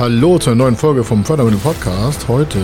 [0.00, 2.26] Hallo zur neuen Folge vom Fördermittel Podcast.
[2.26, 2.58] Heute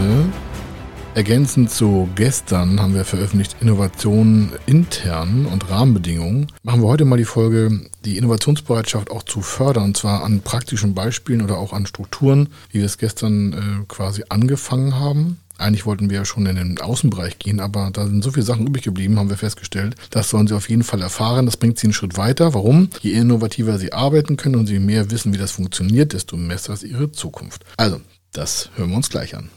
[1.14, 6.46] ergänzend zu gestern haben wir veröffentlicht Innovationen intern und Rahmenbedingungen.
[6.62, 10.94] Machen wir heute mal die Folge, die Innovationsbereitschaft auch zu fördern, und zwar an praktischen
[10.94, 15.38] Beispielen oder auch an Strukturen, wie wir es gestern äh, quasi angefangen haben.
[15.58, 18.66] Eigentlich wollten wir ja schon in den Außenbereich gehen, aber da sind so viele Sachen
[18.66, 19.94] übrig geblieben, haben wir festgestellt.
[20.10, 21.46] Das sollen Sie auf jeden Fall erfahren.
[21.46, 22.54] Das bringt Sie einen Schritt weiter.
[22.54, 22.90] Warum?
[23.00, 26.82] Je innovativer Sie arbeiten können und Sie mehr wissen, wie das funktioniert, desto besser ist
[26.82, 27.64] Ihre Zukunft.
[27.76, 28.00] Also,
[28.32, 29.50] das hören wir uns gleich an.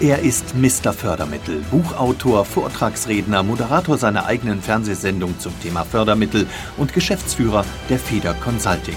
[0.00, 0.94] Er ist Mr.
[0.94, 6.46] Fördermittel, Buchautor, Vortragsredner, Moderator seiner eigenen Fernsehsendung zum Thema Fördermittel
[6.78, 8.96] und Geschäftsführer der Feder Consulting.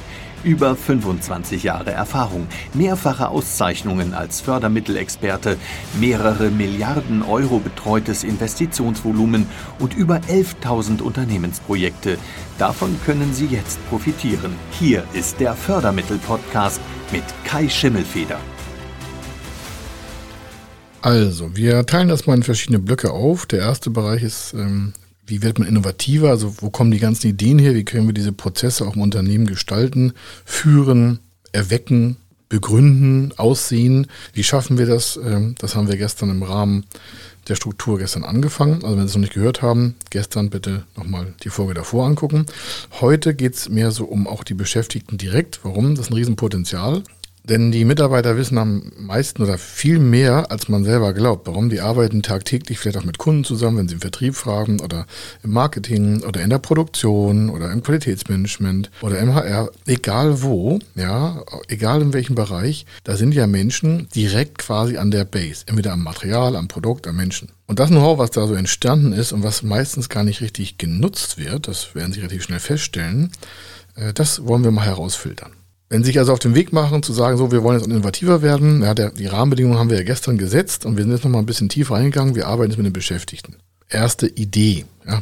[0.43, 5.57] Über 25 Jahre Erfahrung, mehrfache Auszeichnungen als Fördermittelexperte,
[5.99, 9.45] mehrere Milliarden Euro betreutes Investitionsvolumen
[9.77, 12.17] und über 11.000 Unternehmensprojekte.
[12.57, 14.55] Davon können Sie jetzt profitieren.
[14.71, 18.39] Hier ist der Fördermittel-Podcast mit Kai Schimmelfeder.
[21.03, 23.45] Also, wir teilen das mal in verschiedene Blöcke auf.
[23.45, 24.93] Der erste Bereich ist ähm,
[25.25, 26.29] wie wird man innovativer?
[26.29, 27.75] Also wo kommen die ganzen Ideen her?
[27.75, 30.13] Wie können wir diese Prozesse auch im Unternehmen gestalten,
[30.45, 31.19] führen,
[31.51, 32.17] erwecken,
[32.49, 34.07] begründen, aussehen?
[34.33, 35.17] Wie schaffen wir das?
[35.17, 36.85] Ähm, das haben wir gestern im Rahmen
[37.47, 38.83] der Struktur gestern angefangen.
[38.83, 42.45] Also wenn Sie es noch nicht gehört haben, gestern bitte nochmal die Folge davor angucken.
[42.99, 45.61] Heute geht es mehr so um auch die Beschäftigten direkt.
[45.63, 45.95] Warum?
[45.95, 47.03] Das ist ein Riesenpotenzial.
[47.43, 51.47] Denn die Mitarbeiter wissen am meisten oder viel mehr, als man selber glaubt.
[51.47, 51.69] Warum?
[51.69, 55.07] Die arbeiten tagtäglich vielleicht auch mit Kunden zusammen, wenn sie im Vertrieb fragen oder
[55.43, 59.71] im Marketing oder in der Produktion oder im Qualitätsmanagement oder im HR.
[59.87, 65.25] Egal wo, ja, egal in welchem Bereich, da sind ja Menschen direkt quasi an der
[65.25, 65.63] Base.
[65.65, 67.49] Entweder am Material, am Produkt, am Menschen.
[67.65, 71.39] Und das Know-how, was da so entstanden ist und was meistens gar nicht richtig genutzt
[71.39, 73.31] wird, das werden Sie relativ schnell feststellen,
[73.95, 75.53] äh, das wollen wir mal herausfiltern.
[75.91, 78.41] Wenn Sie sich also auf den Weg machen, zu sagen, so, wir wollen jetzt innovativer
[78.41, 81.41] werden, ja, der, die Rahmenbedingungen haben wir ja gestern gesetzt und wir sind jetzt nochmal
[81.41, 83.57] ein bisschen tiefer eingegangen, wir arbeiten jetzt mit den Beschäftigten.
[83.89, 85.21] Erste Idee, ja,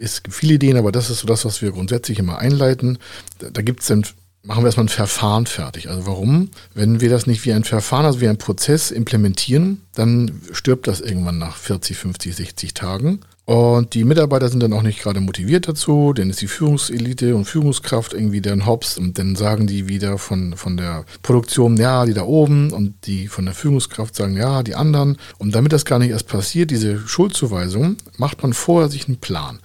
[0.00, 2.98] es gibt viele Ideen, aber das ist so das, was wir grundsätzlich immer einleiten.
[3.38, 4.04] Da, da gibt es dann,
[4.42, 5.88] machen wir erstmal ein Verfahren fertig.
[5.88, 6.50] Also warum?
[6.74, 11.00] Wenn wir das nicht wie ein Verfahren, also wie ein Prozess implementieren, dann stirbt das
[11.00, 13.20] irgendwann nach 40, 50, 60 Tagen.
[13.50, 17.46] Und die Mitarbeiter sind dann auch nicht gerade motiviert dazu, denn ist die Führungselite und
[17.46, 22.14] Führungskraft irgendwie deren Hops und dann sagen die wieder von, von der Produktion, ja, die
[22.14, 25.16] da oben und die von der Führungskraft sagen, ja, die anderen.
[25.38, 29.58] Und damit das gar nicht erst passiert, diese Schuldzuweisung, macht man vorher sich einen Plan.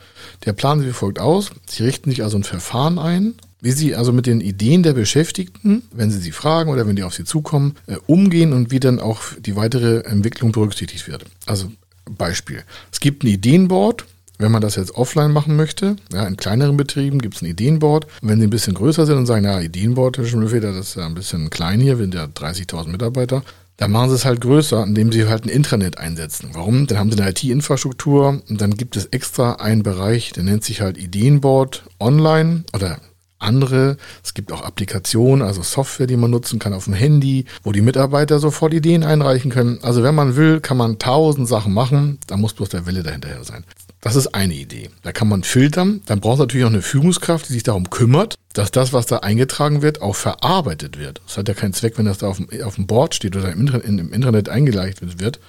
[0.46, 1.52] Der Plan sieht wie folgt aus.
[1.68, 5.84] Sie richten sich also ein Verfahren ein, wie Sie also mit den Ideen der Beschäftigten,
[5.92, 9.00] wenn Sie sie fragen oder wenn die auf Sie zukommen, äh, umgehen und wie dann
[9.00, 11.26] auch die weitere Entwicklung berücksichtigt wird.
[11.46, 11.70] Also
[12.10, 12.64] Beispiel.
[12.92, 14.06] Es gibt ein Ideenboard,
[14.38, 18.08] wenn man das jetzt offline machen möchte, ja, in kleineren Betrieben gibt es ein Ideenboard.
[18.22, 21.06] Wenn sie ein bisschen größer sind und sagen, ja, Ideenboard, Herr Schimmelfeder, das ist ja
[21.06, 23.44] ein bisschen klein hier, wir sind ja 30.000 Mitarbeiter,
[23.78, 26.50] dann machen sie es halt größer, indem sie halt ein Intranet einsetzen.
[26.54, 26.88] Warum?
[26.88, 30.82] Dann haben sie eine IT-Infrastruktur und dann gibt es extra einen Bereich, der nennt sich
[30.82, 33.00] halt Ideenboard online oder
[33.46, 33.98] andere.
[34.24, 37.82] Es gibt auch Applikationen, also Software, die man nutzen kann auf dem Handy, wo die
[37.82, 39.80] Mitarbeiter sofort Ideen einreichen können.
[39.82, 42.20] Also wenn man will, kann man tausend Sachen machen.
[42.28, 43.64] Da muss bloß der Wille dahinterher sein.
[44.06, 44.92] Das ist eine Idee.
[45.02, 46.02] Da kann man filtern.
[46.06, 49.18] Dann braucht es natürlich auch eine Führungskraft, die sich darum kümmert, dass das, was da
[49.18, 51.22] eingetragen wird, auch verarbeitet wird.
[51.28, 53.52] Es hat ja keinen Zweck, wenn das da auf dem, auf dem Board steht oder
[53.52, 55.40] im Internet, im Internet eingeleitet wird,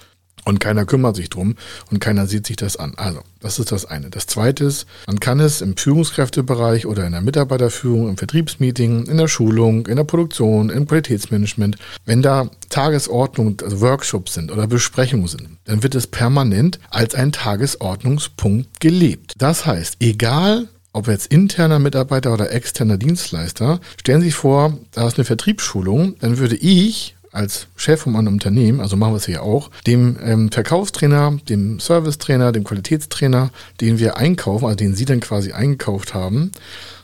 [0.47, 1.57] und keiner kümmert sich drum
[1.91, 2.95] und keiner sieht sich das an.
[2.97, 4.11] Also, das ist das eine.
[4.11, 9.17] Das zweite ist, man kann es im Führungskräftebereich oder in der Mitarbeiterführung, im Vertriebsmeeting, in
[9.19, 15.27] der Schulung, in der Produktion, im Qualitätsmanagement, wenn da Tagesordnung, also Workshops sind oder Besprechungen
[15.27, 19.35] sind, dann wird es permanent als ein Tagesordnungspunkt gelebt.
[19.39, 25.07] Das heißt, egal ob jetzt interner Mitarbeiter oder externer Dienstleister, stellen Sie sich vor, da
[25.07, 29.27] ist eine Vertriebsschulung, dann würde ich als Chef von einem Unternehmen, also machen wir es
[29.27, 33.51] hier auch, dem ähm, Verkaufstrainer, dem Servicetrainer, dem Qualitätstrainer,
[33.81, 36.53] den wir einkaufen, also den Sie dann quasi eingekauft haben,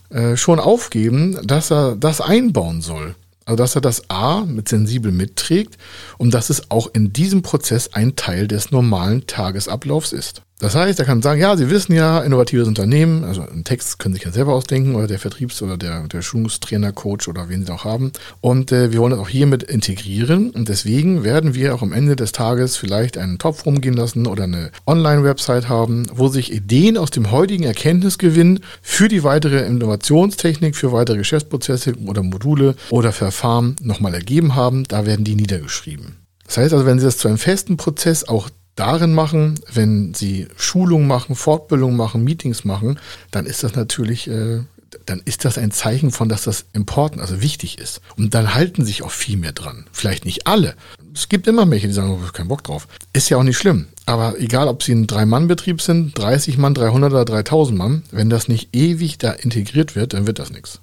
[0.09, 3.15] äh, schon aufgeben, dass er das einbauen soll.
[3.45, 5.77] Also dass er das A mit sensibel mitträgt
[6.17, 10.43] und dass es auch in diesem Prozess ein Teil des normalen Tagesablaufs ist.
[10.63, 14.15] Das heißt, er kann sagen, ja, Sie wissen ja, innovatives Unternehmen, also einen Text können
[14.15, 17.67] Sie sich ja selber ausdenken oder der Vertriebs- oder der, der Schulungstrainer, Coach oder wen
[17.67, 18.13] Sie auch haben.
[18.41, 20.51] Und äh, wir wollen das auch hiermit integrieren.
[20.51, 24.45] Und deswegen werden wir auch am Ende des Tages vielleicht einen Topf rumgehen lassen oder
[24.45, 30.93] eine Online-Website haben, wo sich Ideen aus dem heutigen Erkenntnisgewinn für die weitere Innovationstechnik, für
[30.93, 34.85] weitere Geschäftsprozesse oder Module oder Verfahren nochmal ergeben haben.
[34.85, 36.19] Da werden die niedergeschrieben.
[36.47, 40.49] Das heißt also, wenn Sie das zu einem festen Prozess auch darin machen, wenn sie
[40.57, 42.99] Schulung machen, Fortbildung machen, Meetings machen,
[43.31, 44.61] dann ist das natürlich, äh,
[45.07, 48.01] dann ist das ein Zeichen von, dass das important, also wichtig ist.
[48.17, 49.87] Und dann halten sich auch viel mehr dran.
[49.93, 50.75] Vielleicht nicht alle.
[51.15, 52.89] Es gibt immer welche, die sagen, oh, ich habe keinen Bock drauf.
[53.13, 53.87] Ist ja auch nicht schlimm.
[54.07, 58.49] Aber egal, ob sie ein Drei-Mann-Betrieb sind, 30 Mann, 300 oder 3000 Mann, wenn das
[58.49, 60.81] nicht ewig da integriert wird, dann wird das nichts.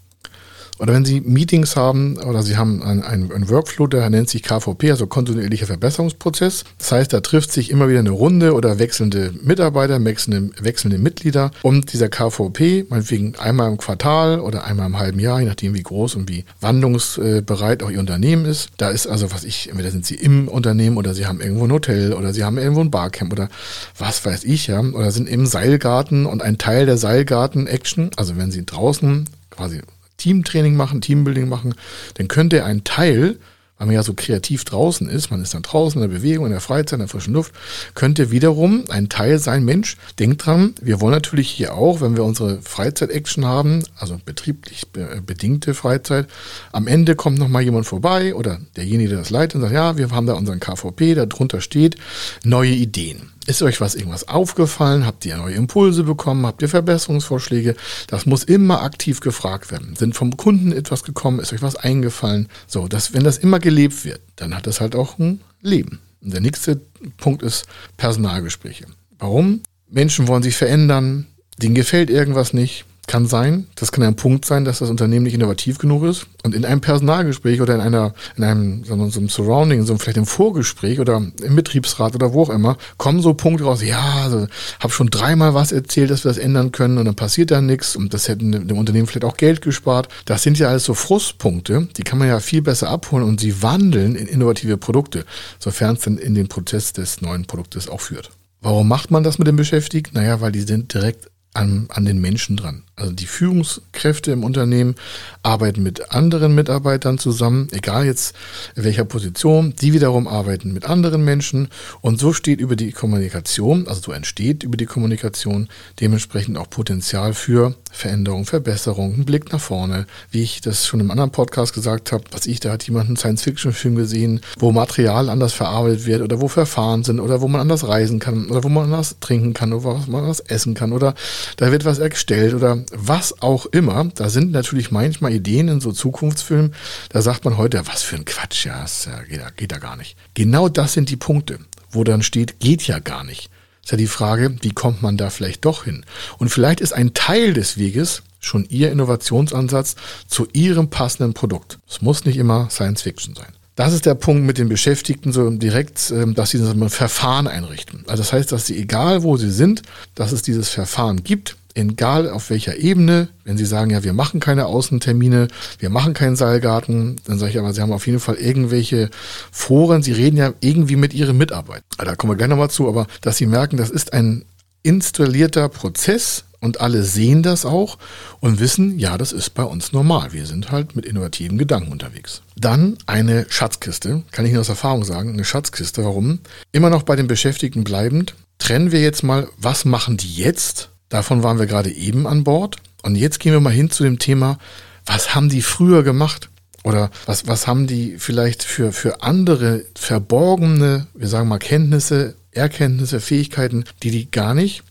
[0.80, 4.92] Oder wenn Sie Meetings haben oder Sie haben einen, einen Workflow, der nennt sich KVP,
[4.92, 6.64] also kontinuierlicher Verbesserungsprozess.
[6.78, 11.52] Das heißt, da trifft sich immer wieder eine Runde oder wechselnde Mitarbeiter, wechselnde, wechselnde Mitglieder
[11.64, 15.84] und dieser KVP, meinetwegen einmal im Quartal oder einmal im halben Jahr, je nachdem wie
[15.84, 18.70] groß und wie wandlungsbereit auch Ihr Unternehmen ist.
[18.78, 21.74] Da ist also, was ich, entweder sind Sie im Unternehmen oder Sie haben irgendwo ein
[21.74, 23.50] Hotel oder Sie haben irgendwo ein Barcamp oder
[23.98, 28.52] was weiß ich, ja, oder sind im Seilgarten und ein Teil der Seilgarten-Action, also wenn
[28.52, 29.82] Sie draußen quasi
[30.20, 31.74] Teamtraining machen, Teambuilding machen,
[32.16, 33.38] dann könnte ein Teil
[33.80, 36.52] weil man ja so kreativ draußen ist, man ist dann draußen in der Bewegung, in
[36.52, 37.54] der Freizeit, in der frischen Luft,
[37.96, 42.26] könnte wiederum ein Teil sein, Mensch, denkt dran, wir wollen natürlich hier auch, wenn wir
[42.26, 44.84] unsere Freizeit-Action haben, also betrieblich
[45.26, 46.28] bedingte Freizeit,
[46.74, 50.12] am Ende kommt nochmal jemand vorbei oder derjenige, der das leitet und sagt, ja, wir
[50.12, 51.96] haben da unseren KVP, da drunter steht
[52.44, 53.32] neue Ideen.
[53.50, 55.08] Ist euch was irgendwas aufgefallen?
[55.08, 56.46] Habt ihr neue Impulse bekommen?
[56.46, 57.76] Habt ihr Verbesserungsvorschläge?
[58.06, 59.96] Das muss immer aktiv gefragt werden.
[59.96, 61.40] Sind vom Kunden etwas gekommen?
[61.40, 62.48] Ist euch was eingefallen?
[62.68, 65.98] So, dass, wenn das immer gelebt wird, dann hat das halt auch ein Leben.
[66.22, 66.80] Und der nächste
[67.18, 67.66] Punkt ist
[67.98, 68.86] Personalgespräche.
[69.18, 69.62] Warum?
[69.90, 71.26] Menschen wollen sich verändern,
[71.58, 75.34] denen gefällt irgendwas nicht, kann sein, das kann ein Punkt sein, dass das Unternehmen nicht
[75.34, 76.28] innovativ genug ist.
[76.44, 80.28] Und in einem Personalgespräch oder in einer, in einem, so einem Surrounding, so vielleicht im
[80.28, 84.48] Vorgespräch oder im Betriebsrat oder wo auch immer, kommen so Punkte raus, ja, also,
[84.80, 87.96] habe schon dreimal was erzählt, dass wir das ändern können und dann passiert da nichts
[87.96, 90.08] und das hätten dem Unternehmen vielleicht auch Geld gespart.
[90.26, 93.64] Das sind ja alles so Frustpunkte, die kann man ja viel besser abholen und sie
[93.64, 95.26] wandeln in innovative Produkte,
[95.58, 98.30] sofern es dann in den Prozess des neuen Produktes auch führt.
[98.62, 100.16] Warum macht man das mit den Beschäftigten?
[100.16, 102.84] Naja, weil die sind direkt an, an den Menschen dran.
[103.00, 104.96] Also die Führungskräfte im Unternehmen
[105.44, 108.36] arbeiten mit anderen Mitarbeitern zusammen, egal jetzt
[108.76, 109.74] in welcher Position.
[109.80, 111.70] Die wiederum arbeiten mit anderen Menschen
[112.02, 115.70] und so steht über die Kommunikation, also so entsteht über die Kommunikation
[116.00, 120.06] dementsprechend auch Potenzial für Veränderung, Verbesserung, ein Blick nach vorne.
[120.32, 123.18] Wie ich das schon im anderen Podcast gesagt habe, was ich, da hat jemand einen
[123.18, 127.88] Science-Fiction-Film gesehen, wo Material anders verarbeitet wird oder wo Verfahren sind oder wo man anders
[127.88, 131.16] reisen kann oder wo man anders trinken kann oder wo man anders essen kann oder
[131.58, 134.10] da wird was erstellt oder was auch immer.
[134.16, 136.74] Da sind natürlich manchmal Ideen in so Zukunftsfilmen,
[137.10, 140.16] da sagt man heute, was für ein Quatsch, ja, das geht, geht da gar nicht.
[140.34, 141.60] Genau das sind die Punkte,
[141.92, 143.50] wo dann steht, geht ja gar nicht.
[143.84, 146.06] Ist ja die Frage, wie kommt man da vielleicht doch hin?
[146.38, 149.96] Und vielleicht ist ein Teil des Weges schon Ihr Innovationsansatz
[150.28, 151.80] zu Ihrem passenden Produkt.
[151.90, 153.54] Es muss nicht immer Science Fiction sein.
[153.76, 158.04] Das ist der Punkt mit den Beschäftigten so direkt, ähm, dass sie ein Verfahren einrichten.
[158.08, 159.84] Also das heißt, dass sie, egal wo sie sind,
[160.16, 164.40] dass es dieses Verfahren gibt, egal auf welcher Ebene, wenn Sie sagen, ja, wir machen
[164.40, 165.48] keine Außentermine,
[165.80, 169.10] wir machen keinen Seilgarten, dann sage ich aber, Sie haben auf jeden Fall irgendwelche
[169.52, 171.84] Foren, Sie reden ja irgendwie mit Ihren Mitarbeitern.
[171.98, 174.46] Da kommen wir gleich nochmal zu, aber dass Sie merken, das ist ein
[174.84, 177.98] installierter Prozess, und alle sehen das auch
[178.40, 180.34] und wissen, ja, das ist bei uns normal.
[180.34, 182.42] Wir sind halt mit innovativen Gedanken unterwegs.
[182.58, 186.04] Dann eine Schatzkiste, kann ich Ihnen aus Erfahrung sagen, eine Schatzkiste.
[186.04, 186.40] Warum?
[186.72, 188.36] Immer noch bei den Beschäftigten bleibend.
[188.58, 192.78] Trennen wir jetzt mal, was machen die jetzt Davon waren wir gerade eben an Bord.
[193.02, 194.58] Und jetzt gehen wir mal hin zu dem Thema,
[195.06, 196.50] was haben die früher gemacht?
[196.84, 203.20] Oder was, was haben die vielleicht für, für andere verborgene, wir sagen mal Kenntnisse, Erkenntnisse,
[203.20, 204.84] Fähigkeiten, die die gar nicht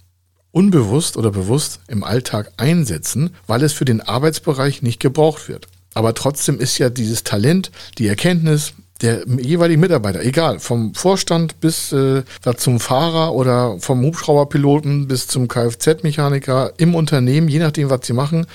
[0.50, 5.68] unbewusst oder bewusst im Alltag einsetzen, weil es für den Arbeitsbereich nicht gebraucht wird.
[5.94, 11.92] Aber trotzdem ist ja dieses Talent, die Erkenntnis, der jeweilige Mitarbeiter, egal, vom Vorstand bis
[11.92, 12.22] äh,
[12.56, 18.46] zum Fahrer oder vom Hubschrauberpiloten bis zum Kfz-Mechaniker im Unternehmen, je nachdem, was sie machen,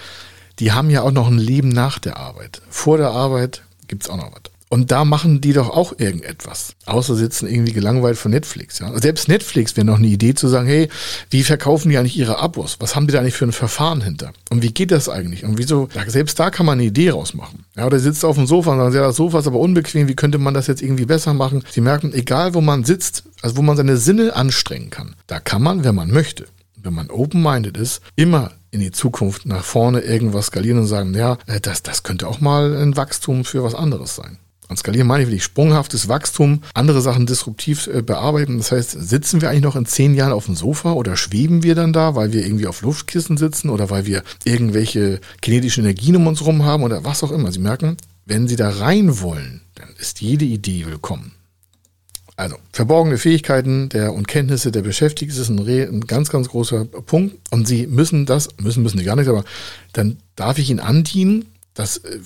[0.60, 2.62] die haben ja auch noch ein Leben nach der Arbeit.
[2.70, 4.53] Vor der Arbeit gibt's auch noch was.
[4.74, 6.74] Und da machen die doch auch irgendetwas.
[6.88, 8.80] Außer sitzen irgendwie gelangweilt von Netflix.
[8.80, 8.92] Ja?
[9.00, 10.90] Selbst Netflix wäre noch eine Idee zu sagen, hey,
[11.30, 12.78] wie verkaufen die eigentlich ihre Abos?
[12.80, 14.34] Was haben die da eigentlich für ein Verfahren hinter?
[14.50, 15.44] Und wie geht das eigentlich?
[15.44, 17.66] Und wieso, selbst da kann man eine Idee rausmachen.
[17.78, 20.16] Ja, oder sitzt auf dem Sofa und sagt, ja, das Sofa ist aber unbequem, wie
[20.16, 21.64] könnte man das jetzt irgendwie besser machen?
[21.70, 25.62] Sie merken, egal wo man sitzt, also wo man seine Sinne anstrengen kann, da kann
[25.62, 26.48] man, wenn man möchte,
[26.82, 31.38] wenn man open-minded ist, immer in die Zukunft nach vorne irgendwas skalieren und sagen, ja,
[31.46, 34.40] äh, das, das könnte auch mal ein Wachstum für was anderes sein.
[34.70, 38.58] Und skalieren meine ich wirklich sprunghaftes Wachstum, andere Sachen disruptiv äh, bearbeiten.
[38.58, 41.76] Das heißt, sitzen wir eigentlich noch in zehn Jahren auf dem Sofa oder schweben wir
[41.76, 46.28] dann da, weil wir irgendwie auf Luftkissen sitzen oder weil wir irgendwelche kinetische Energien um
[46.28, 47.52] uns rum haben oder was auch immer.
[47.52, 51.34] Sie merken, wenn Sie da rein wollen, dann ist jede Idee willkommen.
[52.36, 57.36] Also, verborgene Fähigkeiten der und Kenntnisse der Beschäftigten ist ein, ein, ganz, ganz großer Punkt.
[57.52, 59.44] Und Sie müssen das, müssen, müssen Sie gar nicht, aber
[59.92, 62.20] dann darf ich Ihnen andienen, das, äh,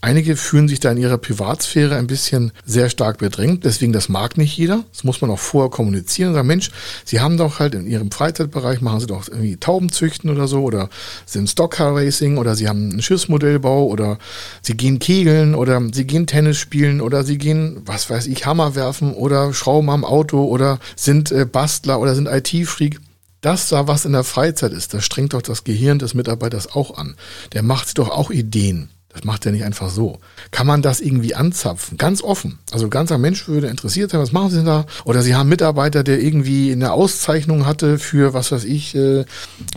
[0.00, 3.64] einige fühlen sich da in ihrer Privatsphäre ein bisschen sehr stark bedrängt.
[3.64, 4.84] Deswegen, das mag nicht jeder.
[4.92, 6.70] Das muss man auch vorher kommunizieren und sagen, Mensch,
[7.04, 10.88] Sie haben doch halt in Ihrem Freizeitbereich, machen Sie doch irgendwie Taubenzüchten oder so oder
[11.26, 14.18] sind Stockcar Racing oder Sie haben einen Schiffsmodellbau oder
[14.62, 18.74] Sie gehen kegeln oder Sie gehen Tennis spielen oder Sie gehen, was weiß ich, Hammer
[18.74, 23.00] werfen oder Schrauben am Auto oder sind äh, Bastler oder sind IT-Freak
[23.44, 26.96] das da, was in der Freizeit ist, das strengt doch das Gehirn des Mitarbeiters auch
[26.96, 27.14] an.
[27.52, 28.88] Der macht doch auch Ideen.
[29.14, 30.18] Das macht er nicht einfach so.
[30.50, 31.96] Kann man das irgendwie anzapfen?
[31.98, 32.58] Ganz offen.
[32.72, 34.86] Also ganzer Mensch würde interessiert sein, was machen Sie denn da?
[35.04, 39.24] Oder Sie haben Mitarbeiter, der irgendwie eine Auszeichnung hatte für, was weiß ich, äh,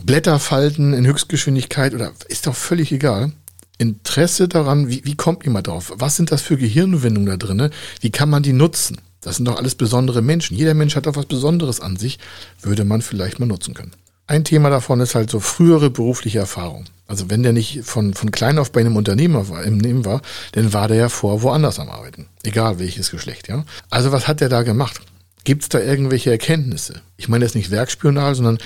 [0.02, 3.32] Blätterfalten in Höchstgeschwindigkeit oder ist doch völlig egal.
[3.78, 5.92] Interesse daran, wie, wie kommt jemand drauf?
[5.94, 7.70] Was sind das für Gehirnwindungen da drinne?
[8.00, 8.98] Wie kann man die nutzen?
[9.20, 10.56] Das sind doch alles besondere Menschen.
[10.56, 12.18] Jeder Mensch hat doch was Besonderes an sich,
[12.60, 13.92] würde man vielleicht mal nutzen können.
[14.28, 16.84] Ein Thema davon ist halt so frühere berufliche Erfahrung.
[17.06, 20.20] Also wenn der nicht von, von klein auf bei einem Unternehmer war, im Nehmen war,
[20.52, 22.26] dann war der ja vor woanders am Arbeiten.
[22.42, 23.64] Egal welches Geschlecht, ja.
[23.88, 25.00] Also was hat der da gemacht?
[25.44, 27.00] Gibt es da irgendwelche Erkenntnisse?
[27.16, 28.58] Ich meine jetzt nicht Werkspionage, sondern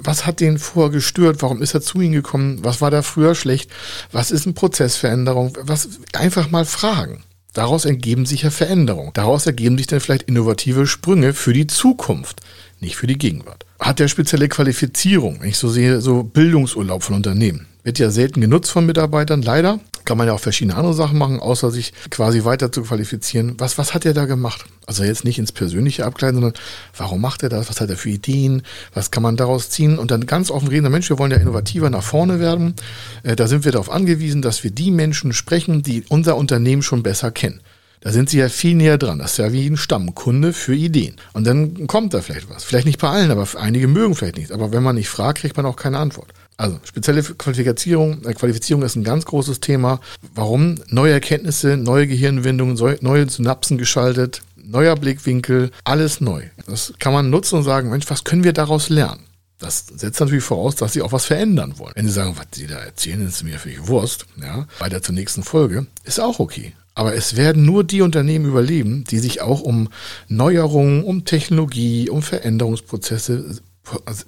[0.00, 1.42] was hat den vorher gestört?
[1.42, 2.60] Warum ist er zu ihm gekommen?
[2.62, 3.68] Was war da früher schlecht?
[4.12, 5.58] Was ist eine Prozessveränderung?
[5.62, 7.24] Was einfach mal fragen.
[7.52, 9.10] Daraus ergeben sich ja Veränderungen.
[9.14, 12.42] Daraus ergeben sich dann vielleicht innovative Sprünge für die Zukunft,
[12.78, 13.66] nicht für die Gegenwart.
[13.80, 17.66] Hat der spezielle Qualifizierung, wenn ich so sehe, so Bildungsurlaub von Unternehmen.
[17.82, 19.80] Wird ja selten genutzt von Mitarbeitern, leider.
[20.04, 23.54] Kann man ja auch verschiedene andere Sachen machen, außer sich quasi weiter zu qualifizieren.
[23.58, 24.66] Was, was hat er da gemacht?
[24.86, 26.60] Also jetzt nicht ins Persönliche abkleiden, sondern
[26.94, 27.70] warum macht er das?
[27.70, 28.62] Was hat er für Ideen?
[28.92, 29.98] Was kann man daraus ziehen?
[29.98, 32.74] Und dann ganz offen reden, Mensch, wir wollen ja innovativer nach vorne werden.
[33.22, 37.02] Äh, da sind wir darauf angewiesen, dass wir die Menschen sprechen, die unser Unternehmen schon
[37.02, 37.60] besser kennen.
[38.00, 39.18] Da sind sie ja viel näher dran.
[39.18, 41.16] Das ist ja wie ein Stammkunde für Ideen.
[41.34, 42.64] Und dann kommt da vielleicht was.
[42.64, 44.52] Vielleicht nicht bei allen, aber einige mögen vielleicht nicht.
[44.52, 46.32] Aber wenn man nicht fragt, kriegt man auch keine Antwort.
[46.56, 50.00] Also spezielle Qualifizierung, äh, Qualifizierung ist ein ganz großes Thema.
[50.34, 50.76] Warum?
[50.88, 56.42] Neue Erkenntnisse, neue Gehirnwindungen, neue Synapsen geschaltet, neuer Blickwinkel, alles neu.
[56.66, 59.24] Das kann man nutzen und sagen, Mensch, was können wir daraus lernen?
[59.58, 61.92] Das setzt natürlich voraus, dass sie auch was verändern wollen.
[61.94, 65.42] Wenn sie sagen, was sie da erzählen, ist mir völlig Wurst, ja, weiter zur nächsten
[65.42, 66.72] Folge, ist auch okay.
[66.94, 69.88] Aber es werden nur die Unternehmen überleben, die sich auch um
[70.28, 73.60] Neuerungen, um Technologie, um Veränderungsprozesse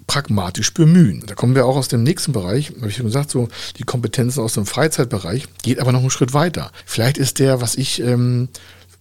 [0.07, 1.23] pragmatisch bemühen.
[1.27, 4.41] Da kommen wir auch aus dem nächsten Bereich, habe ich schon gesagt, so die Kompetenzen
[4.41, 6.73] aus dem Freizeitbereich, geht aber noch einen Schritt weiter.
[6.85, 8.49] Vielleicht ist der, was ich ähm,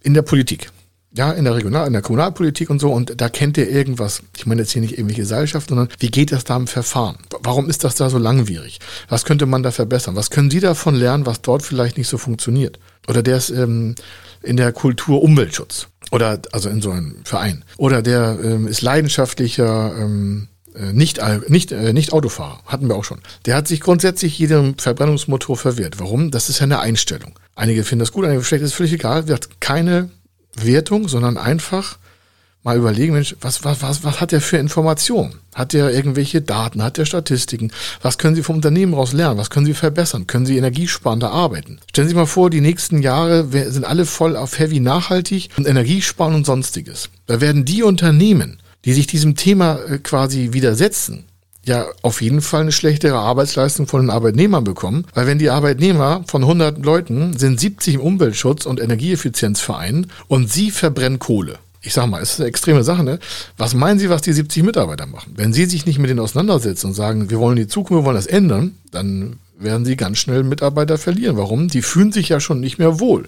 [0.01, 0.71] in der Politik.
[1.13, 4.23] Ja, in der Regional-, in der Kommunalpolitik und so, und da kennt ihr irgendwas.
[4.37, 7.17] Ich meine jetzt hier nicht irgendwelche Gesellschaften, sondern wie geht das da im Verfahren?
[7.41, 8.79] Warum ist das da so langwierig?
[9.09, 10.15] Was könnte man da verbessern?
[10.15, 12.79] Was können Sie davon lernen, was dort vielleicht nicht so funktioniert?
[13.09, 13.95] Oder der ist ähm,
[14.41, 15.87] in der Kultur Umweltschutz.
[16.11, 17.65] Oder also in so einem Verein.
[17.77, 23.03] Oder der ähm, ist leidenschaftlicher ähm, äh, nicht, nicht, äh, nicht Autofahrer, hatten wir auch
[23.03, 23.19] schon.
[23.45, 25.99] Der hat sich grundsätzlich jedem Verbrennungsmotor verwehrt.
[25.99, 26.31] Warum?
[26.31, 27.33] Das ist ja eine Einstellung.
[27.55, 29.27] Einige finden das gut, einige schlecht, das ist völlig egal.
[29.27, 30.09] Wir hat keine
[30.55, 31.97] Wertung, sondern einfach
[32.63, 35.35] mal überlegen, Mensch, was, was, was, was hat der für Informationen?
[35.55, 36.83] Hat der irgendwelche Daten?
[36.83, 37.71] Hat der Statistiken?
[38.01, 39.39] Was können Sie vom Unternehmen raus lernen?
[39.39, 40.27] Was können Sie verbessern?
[40.27, 41.79] Können Sie energiesparender arbeiten?
[41.89, 45.67] Stellen Sie sich mal vor, die nächsten Jahre sind alle voll auf Heavy nachhaltig und
[45.67, 47.09] Energiesparen und sonstiges.
[47.25, 51.25] Da werden die Unternehmen, die sich diesem Thema äh, quasi widersetzen,
[51.65, 56.23] ja auf jeden Fall eine schlechtere Arbeitsleistung von den Arbeitnehmern bekommen, weil wenn die Arbeitnehmer
[56.27, 61.59] von 100 Leuten sind 70 im Umweltschutz und Energieeffizienzverein und sie verbrennen Kohle.
[61.83, 63.17] Ich sag mal, es ist eine extreme Sache, ne?
[63.57, 65.33] Was meinen Sie, was die 70 Mitarbeiter machen?
[65.35, 68.15] Wenn Sie sich nicht mit denen auseinandersetzen und sagen, wir wollen die Zukunft, wir wollen
[68.15, 71.37] das ändern, dann werden Sie ganz schnell Mitarbeiter verlieren.
[71.37, 71.69] Warum?
[71.69, 73.27] Die fühlen sich ja schon nicht mehr wohl.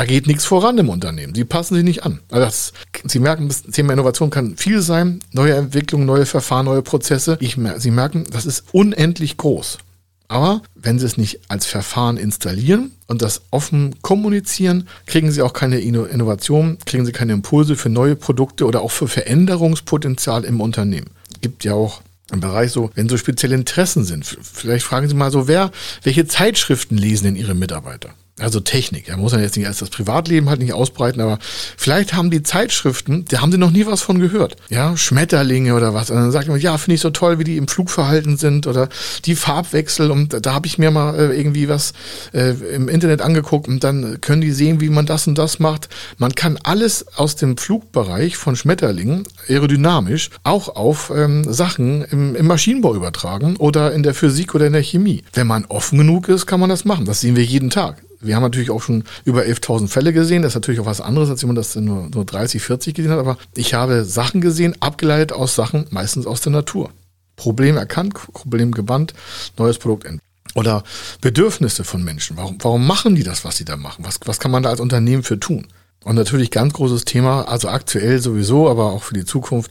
[0.00, 1.34] Da geht nichts voran im Unternehmen.
[1.34, 2.20] Sie passen sich nicht an.
[2.30, 2.72] Also das,
[3.06, 5.20] Sie merken, das Thema Innovation kann viel sein.
[5.32, 7.36] Neue Entwicklungen, neue Verfahren, neue Prozesse.
[7.38, 9.76] Ich, Sie merken, das ist unendlich groß.
[10.26, 15.52] Aber wenn Sie es nicht als Verfahren installieren und das offen kommunizieren, kriegen Sie auch
[15.52, 21.10] keine Innovation, kriegen Sie keine Impulse für neue Produkte oder auch für Veränderungspotenzial im Unternehmen.
[21.42, 22.00] Gibt ja auch
[22.32, 24.24] im Bereich so, wenn so spezielle Interessen sind.
[24.24, 25.70] Vielleicht fragen Sie mal so, wer,
[26.04, 28.14] welche Zeitschriften lesen denn Ihre Mitarbeiter?
[28.40, 29.06] Also Technik.
[29.06, 31.38] Da muss man jetzt nicht als das Privatleben halt nicht ausbreiten, aber
[31.76, 34.56] vielleicht haben die Zeitschriften, da haben sie noch nie was von gehört.
[34.68, 36.10] Ja, Schmetterlinge oder was.
[36.10, 38.88] Und dann sagt man, ja, finde ich so toll, wie die im Flugverhalten sind oder
[39.24, 40.10] die Farbwechsel.
[40.10, 41.92] Und da, da habe ich mir mal äh, irgendwie was
[42.32, 45.88] äh, im Internet angeguckt und dann können die sehen, wie man das und das macht.
[46.18, 52.46] Man kann alles aus dem Flugbereich von Schmetterlingen aerodynamisch auch auf ähm, Sachen im, im
[52.46, 55.22] Maschinenbau übertragen oder in der Physik oder in der Chemie.
[55.32, 57.04] Wenn man offen genug ist, kann man das machen.
[57.04, 60.42] Das sehen wir jeden Tag wir haben natürlich auch schon über 11.000 Fälle gesehen.
[60.42, 63.12] Das ist natürlich auch was anderes, als wenn man das nur, nur 30, 40 gesehen
[63.12, 63.18] hat.
[63.18, 66.90] Aber ich habe Sachen gesehen, abgeleitet aus Sachen, meistens aus der Natur.
[67.36, 69.14] Problem erkannt, Problem gebannt,
[69.56, 70.26] neues Produkt entwickelt.
[70.54, 70.82] Oder
[71.20, 72.36] Bedürfnisse von Menschen.
[72.36, 74.04] Warum, warum machen die das, was sie da machen?
[74.04, 75.68] Was, was kann man da als Unternehmen für tun?
[76.02, 79.70] Und natürlich ganz großes Thema, also aktuell sowieso, aber auch für die Zukunft,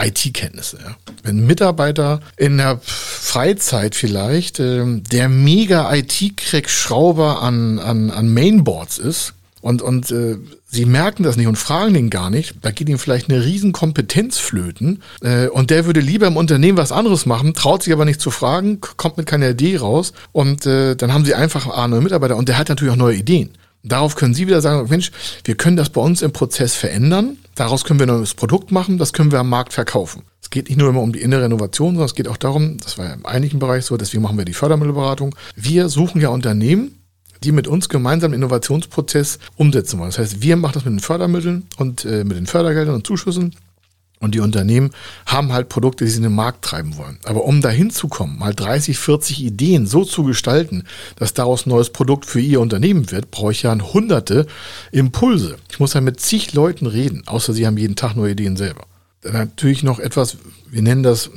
[0.00, 0.78] IT-Kenntnisse.
[1.22, 8.98] Wenn ein Mitarbeiter in der Freizeit vielleicht äh, der mega IT-Crack-Schrauber an, an, an Mainboards
[8.98, 12.88] ist und, und äh, sie merken das nicht und fragen den gar nicht, da geht
[12.88, 17.24] ihm vielleicht eine riesen Kompetenz flöten äh, und der würde lieber im Unternehmen was anderes
[17.24, 21.12] machen, traut sich aber nicht zu fragen, kommt mit keiner Idee raus und äh, dann
[21.12, 23.50] haben sie einfach einen Mitarbeiter und der hat natürlich auch neue Ideen.
[23.88, 25.10] Darauf können Sie wieder sagen, Mensch,
[25.44, 27.38] wir können das bei uns im Prozess verändern.
[27.54, 30.22] Daraus können wir ein neues Produkt machen, das können wir am Markt verkaufen.
[30.40, 32.98] Es geht nicht nur immer um die innere Innovation, sondern es geht auch darum, das
[32.98, 35.34] war ja im einigen Bereich so, deswegen machen wir die Fördermittelberatung.
[35.56, 37.02] Wir suchen ja Unternehmen,
[37.42, 40.10] die mit uns gemeinsam den Innovationsprozess umsetzen wollen.
[40.10, 43.54] Das heißt, wir machen das mit den Fördermitteln und äh, mit den Fördergeldern und Zuschüssen
[44.20, 44.90] und die Unternehmen
[45.26, 47.18] haben halt Produkte, die sie in den Markt treiben wollen.
[47.24, 50.84] Aber um dahin zu kommen, mal 30, 40 Ideen so zu gestalten,
[51.16, 54.46] dass daraus ein neues Produkt für ihr Unternehmen wird, brauche ich ja hunderte
[54.92, 55.56] Impulse.
[55.70, 58.86] Ich muss ja mit zig Leuten reden, außer sie haben jeden Tag neue Ideen selber.
[59.22, 60.36] Dann natürlich noch etwas,
[60.70, 61.30] wir nennen das,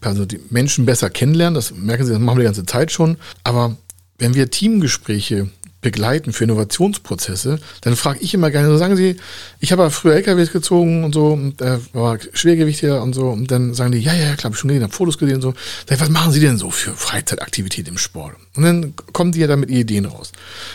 [0.00, 3.16] also die Menschen besser kennenlernen, das merken Sie, das machen wir die ganze Zeit schon.
[3.42, 3.76] Aber
[4.18, 5.48] wenn wir Teamgespräche
[5.82, 9.16] begleiten für Innovationsprozesse, dann frage ich immer gerne, so sagen Sie,
[9.60, 13.50] ich habe früher LKWs gezogen und so, und äh, war Schwergewicht hier und so, und
[13.50, 15.54] dann sagen die, ja, ja, klar, hab ich schon gesehen, habe Fotos gesehen und so.
[15.86, 18.36] Sag ich, was machen Sie denn so für Freizeitaktivität im Sport?
[18.56, 20.32] Und dann kommen die ja da mit Ideen raus.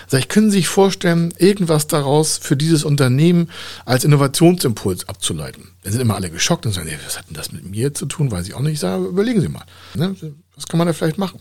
[0.08, 3.50] Sag ich, können Sie sich vorstellen, irgendwas daraus für dieses Unternehmen
[3.86, 5.70] als Innovationsimpuls abzuleiten?
[5.84, 8.08] Dann sind immer alle geschockt und sagen, ey, was hat denn das mit mir zu
[8.08, 8.30] tun?
[8.30, 8.74] Weiß ich auch nicht.
[8.74, 9.64] Ich sage, überlegen Sie mal.
[9.96, 10.16] Ne?
[10.56, 11.40] Was kann man da vielleicht machen?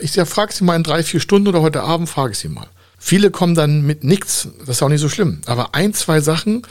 [0.00, 2.48] Ich sag, frag sie mal in drei, vier Stunden oder heute Abend frage ich sie
[2.48, 2.68] mal.
[2.98, 5.40] Viele kommen dann mit nichts, das ist auch nicht so schlimm.
[5.46, 6.62] Aber ein, zwei Sachen,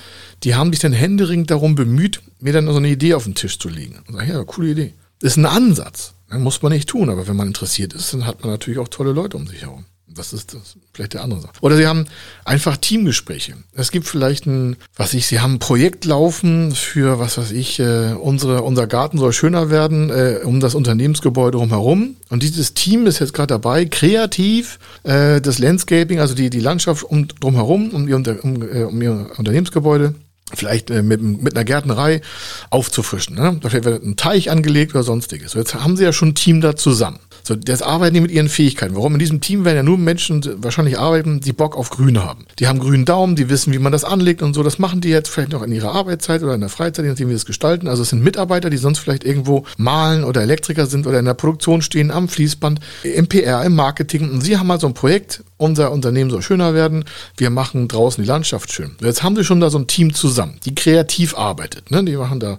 [0.44, 3.60] die haben sich dann händeringend darum bemüht, mir dann so eine Idee auf den Tisch
[3.60, 4.00] zu legen.
[4.08, 4.94] Und sag, ja, coole Idee.
[5.20, 6.14] Das ist ein Ansatz.
[6.30, 8.88] Dann muss man nicht tun, aber wenn man interessiert ist, dann hat man natürlich auch
[8.88, 9.86] tolle Leute um sich herum.
[10.16, 11.54] Das ist das, vielleicht der andere Sache.
[11.62, 12.06] Oder Sie haben
[12.44, 13.56] einfach Teamgespräche.
[13.74, 17.80] Es gibt vielleicht ein, was ich, Sie haben ein Projekt laufen für, was weiß ich,
[17.80, 22.16] äh, unsere, unser Garten soll schöner werden, äh, um das Unternehmensgebäude drumherum.
[22.30, 27.04] Und dieses Team ist jetzt gerade dabei, kreativ äh, das Landscaping, also die, die Landschaft
[27.04, 30.16] um, drumherum, um ihr, um, äh, um ihr Unternehmensgebäude,
[30.54, 32.22] vielleicht äh, mit, mit einer Gärtnerei
[32.70, 33.36] aufzufrischen.
[33.36, 33.60] Ne?
[33.62, 35.52] Da wird ein Teich angelegt oder sonstiges.
[35.52, 37.20] So, jetzt haben Sie ja schon ein Team da zusammen.
[37.44, 38.96] So, das arbeiten die mit ihren Fähigkeiten.
[38.96, 39.14] Warum?
[39.14, 42.46] In diesem Team werden ja nur Menschen wahrscheinlich arbeiten, die Bock auf Grün haben.
[42.60, 44.64] Die haben grünen Daumen, die wissen, wie man das anlegt und so.
[44.64, 47.30] Das machen die jetzt vielleicht noch in ihrer Arbeitszeit oder in der Freizeit, je nachdem,
[47.30, 47.88] wie sie es gestalten.
[47.88, 51.34] Also es sind Mitarbeiter, die sonst vielleicht irgendwo malen oder Elektriker sind oder in der
[51.34, 54.30] Produktion stehen, am Fließband, im PR, im Marketing.
[54.30, 57.06] Und sie haben mal so ein Projekt, unser Unternehmen soll schöner werden.
[57.38, 58.96] Wir machen draußen die Landschaft schön.
[59.02, 61.92] Jetzt haben sie schon da so ein Team zusammen, die kreativ arbeitet.
[61.92, 62.04] Ne?
[62.04, 62.58] Die machen da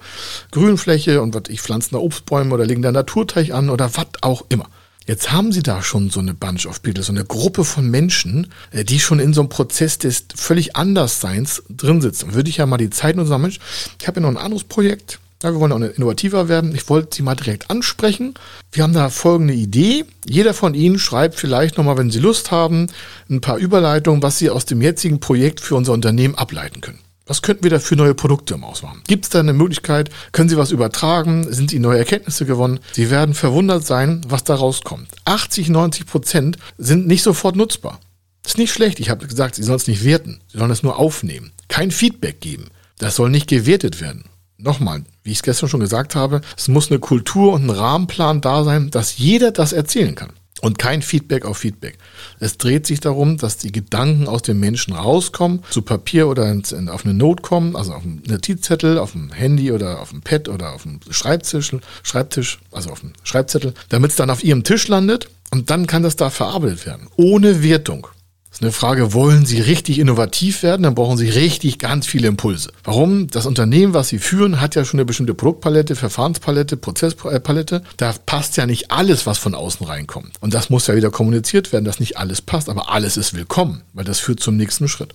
[0.51, 4.45] Grünfläche und was ich pflanzen da Obstbäume oder legen da Naturteich an oder was auch
[4.49, 4.69] immer.
[5.07, 8.49] Jetzt haben sie da schon so eine Bunch of People, so eine Gruppe von Menschen,
[8.71, 12.35] äh, die schon in so einem Prozess des völlig Andersseins drin sitzen.
[12.35, 13.59] Würde ich ja mal die Zeit nutzen, Mensch,
[14.01, 16.73] ich habe ja noch ein anderes Projekt, ja, wir wollen auch innovativer werden.
[16.75, 18.35] Ich wollte Sie mal direkt ansprechen.
[18.71, 20.05] Wir haben da folgende Idee.
[20.25, 22.87] Jeder von Ihnen schreibt vielleicht nochmal, wenn Sie Lust haben,
[23.29, 27.01] ein paar Überleitungen, was Sie aus dem jetzigen Projekt für unser Unternehmen ableiten können.
[27.27, 29.03] Was könnten wir da für neue Produkte im Ausmachen?
[29.07, 30.11] Gibt es da eine Möglichkeit?
[30.33, 31.53] Können Sie was übertragen?
[31.53, 32.81] Sind Ihnen neue Erkenntnisse gewonnen?
[32.93, 35.09] Sie werden verwundert sein, was da rauskommt.
[35.25, 38.01] 80, 90 Prozent sind nicht sofort nutzbar.
[38.43, 38.99] Das ist nicht schlecht.
[38.99, 40.41] Ich habe gesagt, Sie sollen es nicht werten.
[40.49, 41.53] Sie sollen es nur aufnehmen.
[41.69, 42.71] Kein Feedback geben.
[42.99, 44.25] Das soll nicht gewertet werden.
[44.59, 48.41] Nochmal, wie ich es gestern schon gesagt habe, es muss eine Kultur und ein Rahmenplan
[48.41, 50.33] da sein, dass jeder das erzählen kann
[50.63, 51.99] und kein Feedback auf Feedback.
[52.41, 56.57] Es dreht sich darum, dass die Gedanken aus dem Menschen rauskommen, zu Papier oder
[56.89, 60.49] auf eine Note kommen, also auf einen Notizzettel, auf dem Handy oder auf dem Pad
[60.49, 64.89] oder auf dem Schreibtisch, Schreibtisch, also auf dem Schreibzettel, damit es dann auf ihrem Tisch
[64.89, 67.09] landet Und dann kann das da verarbeitet werden.
[67.17, 68.07] Ohne Wertung.
[68.53, 72.29] Das ist eine Frage, wollen Sie richtig innovativ werden, dann brauchen Sie richtig ganz viele
[72.29, 72.71] Impulse.
[72.85, 73.29] Warum?
[73.29, 77.83] Das Unternehmen, was Sie führen, hat ja schon eine bestimmte Produktpalette, Verfahrenspalette, Prozesspalette.
[77.97, 80.37] Da passt ja nicht alles, was von außen reinkommt.
[80.41, 83.81] Und das muss ja wieder kommuniziert werden, dass nicht alles passt, aber alles ist willkommen,
[83.95, 85.15] weil das führt zum nächsten Schritt.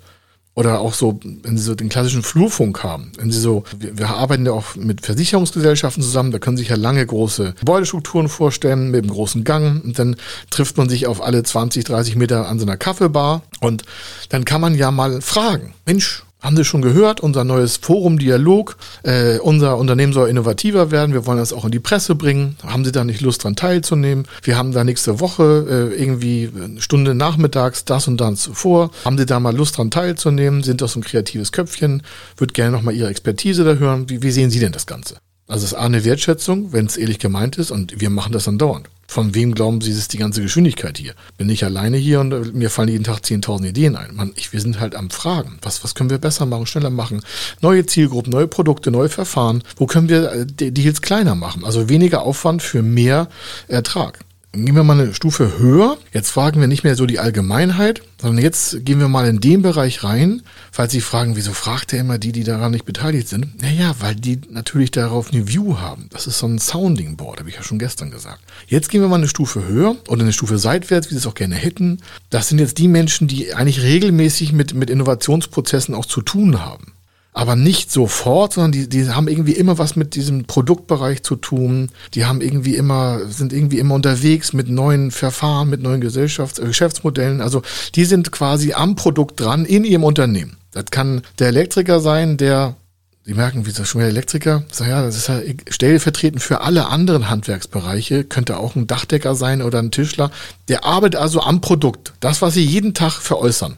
[0.57, 3.11] Oder auch so, wenn Sie so den klassischen Flurfunk haben.
[3.19, 6.75] Wenn Sie so, wir, wir arbeiten ja auch mit Versicherungsgesellschaften zusammen, da können sich ja
[6.75, 9.83] lange große Gebäudestrukturen vorstellen mit einem großen Gang.
[9.83, 10.15] Und dann
[10.49, 13.43] trifft man sich auf alle 20, 30 Meter an so einer Kaffeebar.
[13.61, 13.83] Und
[14.29, 18.77] dann kann man ja mal fragen, Mensch, haben Sie schon gehört, unser neues Forum Dialog,
[19.03, 22.57] äh, unser Unternehmen soll innovativer werden, wir wollen das auch in die Presse bringen.
[22.63, 24.27] Haben Sie da nicht Lust dran teilzunehmen?
[24.43, 28.91] Wir haben da nächste Woche äh, irgendwie eine Stunde nachmittags das und das vor.
[29.03, 30.63] Haben Sie da mal Lust dran teilzunehmen?
[30.63, 32.03] Sind das so ein kreatives Köpfchen?
[32.37, 34.09] Würde gerne nochmal Ihre Expertise da hören.
[34.09, 35.15] Wie, wie sehen Sie denn das Ganze?
[35.47, 38.45] Also es ist A eine Wertschätzung, wenn es ehrlich gemeint ist und wir machen das
[38.45, 38.89] dann dauernd.
[39.09, 41.13] Von wem glauben Sie, ist die ganze Geschwindigkeit hier?
[41.37, 44.13] Bin ich alleine hier und äh, mir fallen jeden Tag 10.000 Ideen ein.
[44.13, 45.59] Mann, ich, wir sind halt am Fragen.
[45.61, 47.21] Was, was können wir besser machen, schneller machen?
[47.61, 49.63] Neue Zielgruppen, neue Produkte, neue Verfahren.
[49.77, 51.63] Wo können wir äh, die Deals kleiner machen?
[51.63, 53.29] Also weniger Aufwand für mehr
[53.69, 54.19] Ertrag.
[54.65, 55.97] Gehen wir mal eine Stufe höher.
[56.11, 59.61] Jetzt fragen wir nicht mehr so die Allgemeinheit, sondern jetzt gehen wir mal in den
[59.61, 60.41] Bereich rein,
[60.71, 63.61] falls Sie fragen, wieso fragt er immer die, die daran nicht beteiligt sind?
[63.61, 66.07] Naja, weil die natürlich darauf eine View haben.
[66.09, 68.39] Das ist so ein Sounding Board, habe ich ja schon gestern gesagt.
[68.65, 71.35] Jetzt gehen wir mal eine Stufe höher oder eine Stufe seitwärts, wie Sie es auch
[71.35, 71.99] gerne hätten.
[72.31, 76.96] Das sind jetzt die Menschen, die eigentlich regelmäßig mit, mit Innovationsprozessen auch zu tun haben
[77.37, 81.89] aber nicht sofort, sondern die, die haben irgendwie immer was mit diesem Produktbereich zu tun.
[82.15, 86.65] Die haben irgendwie immer, sind irgendwie immer unterwegs mit neuen Verfahren, mit neuen Gesellschafts-, äh,
[86.65, 87.39] Geschäftsmodellen.
[87.39, 87.61] Also
[87.93, 90.57] die sind quasi am Produkt dran in ihrem Unternehmen.
[90.71, 92.75] Das kann der Elektriker sein, der
[93.23, 94.63] Sie merken, wie ist das schon wieder Elektriker?
[94.71, 98.23] Sag ja, das ist ja stellvertretend für alle anderen Handwerksbereiche.
[98.23, 100.31] Könnte auch ein Dachdecker sein oder ein Tischler.
[100.69, 102.13] Der arbeitet also am Produkt.
[102.21, 103.75] Das, was Sie jeden Tag veräußern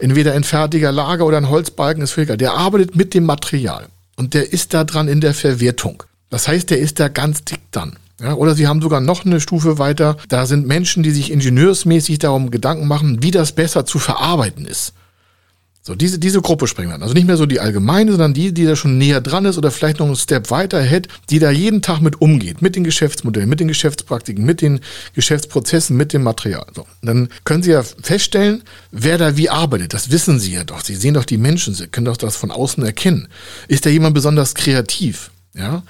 [0.00, 3.86] entweder in fertiger Lage oder ein Holzbalken, ist völlig Der arbeitet mit dem Material
[4.16, 6.02] und der ist da dran in der Verwertung.
[6.30, 7.96] Das heißt, der ist da ganz dick dann.
[8.20, 10.16] Ja, oder sie haben sogar noch eine Stufe weiter.
[10.28, 14.92] Da sind Menschen, die sich ingenieursmäßig darum Gedanken machen, wie das besser zu verarbeiten ist.
[15.82, 17.02] So, diese, diese Gruppe springen dann.
[17.02, 19.70] Also nicht mehr so die allgemeine, sondern die, die da schon näher dran ist oder
[19.70, 23.48] vielleicht noch einen Step weiter hält, die da jeden Tag mit umgeht, mit den Geschäftsmodellen,
[23.48, 24.80] mit den Geschäftspraktiken, mit den
[25.14, 26.66] Geschäftsprozessen, mit dem Material.
[26.74, 29.94] So, dann können Sie ja feststellen, wer da wie arbeitet.
[29.94, 30.84] Das wissen Sie ja doch.
[30.84, 33.28] Sie sehen doch die Menschen, Sie können doch das von außen erkennen.
[33.66, 35.30] Ist da jemand besonders kreativ?
[35.54, 35.82] Ja,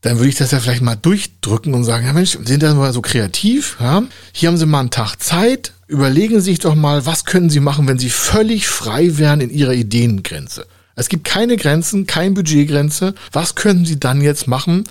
[0.00, 2.92] dann würde ich das ja vielleicht mal durchdrücken und sagen, ja Mensch, sind da mal
[2.92, 3.76] so kreativ?
[3.80, 4.02] Ja?
[4.32, 7.60] Hier haben Sie mal einen Tag Zeit, überlegen Sie sich doch mal, was können Sie
[7.60, 10.66] machen, wenn Sie völlig frei wären in Ihrer Ideengrenze.
[10.94, 13.14] Es gibt keine Grenzen, keine Budgetgrenze.
[13.32, 14.84] Was können Sie dann jetzt machen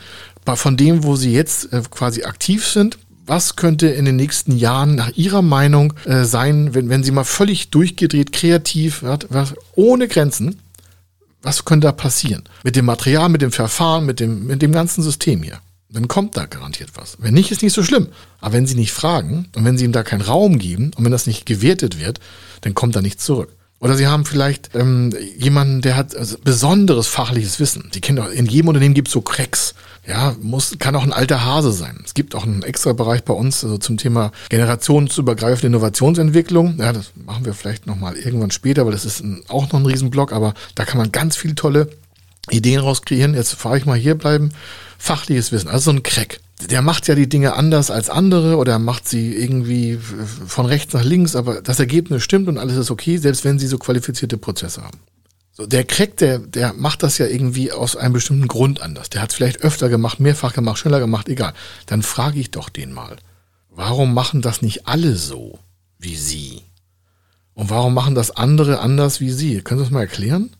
[0.56, 2.98] von dem, wo Sie jetzt äh, quasi aktiv sind?
[3.26, 7.26] Was könnte in den nächsten Jahren nach Ihrer Meinung äh, sein, wenn, wenn Sie mal
[7.26, 9.04] völlig durchgedreht, kreativ,
[9.76, 10.60] ohne Grenzen,
[11.42, 12.44] was könnte da passieren?
[12.64, 15.60] Mit dem Material, mit dem Verfahren, mit dem, mit dem ganzen System hier.
[15.90, 17.18] Dann kommt da garantiert was.
[17.20, 18.08] Wenn nicht, ist nicht so schlimm.
[18.42, 21.12] Aber wenn Sie nicht fragen und wenn Sie ihm da keinen Raum geben und wenn
[21.12, 22.20] das nicht gewertet wird,
[22.62, 23.54] dann kommt da nichts zurück.
[23.80, 27.90] Oder Sie haben vielleicht ähm, jemanden, der hat also besonderes fachliches Wissen.
[27.94, 29.76] Sie kennen auch, in jedem Unternehmen gibt es so Cracks.
[30.08, 32.02] Ja, muss, kann auch ein alter Hase sein.
[32.04, 36.80] Es gibt auch einen extra Bereich bei uns also zum Thema generationsübergreifende Innovationsentwicklung.
[36.80, 39.86] Ja, das machen wir vielleicht nochmal irgendwann später, weil das ist ein, auch noch ein
[39.86, 41.90] Riesenblock, aber da kann man ganz viele tolle
[42.50, 43.36] Ideen rauskreieren.
[43.36, 44.52] Jetzt fahre ich mal hier bleiben.
[44.98, 48.80] Fachliches Wissen, also so ein Crack der macht ja die Dinge anders als andere oder
[48.80, 50.00] macht sie irgendwie
[50.48, 53.68] von rechts nach links, aber das Ergebnis stimmt und alles ist okay, selbst wenn sie
[53.68, 55.00] so qualifizierte Prozesse haben.
[55.52, 59.10] So, der Crack, der, der macht das ja irgendwie aus einem bestimmten Grund anders.
[59.10, 61.54] Der hat es vielleicht öfter gemacht, mehrfach gemacht, schneller gemacht, egal.
[61.86, 63.18] Dann frage ich doch den mal,
[63.70, 65.60] warum machen das nicht alle so
[66.00, 66.62] wie Sie?
[67.54, 69.62] Und warum machen das andere anders wie Sie?
[69.62, 70.56] Können Sie das mal erklären?